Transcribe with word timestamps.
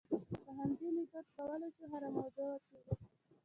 په 0.45 0.49
همدې 0.59 0.87
میتود 0.95 1.25
کولای 1.35 1.71
شو 1.75 1.83
هره 1.91 2.09
موضوع 2.17 2.45
وڅېړو. 2.49 2.93